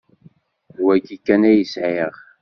[0.75, 2.15] D wayi kan ay sɛiɣ.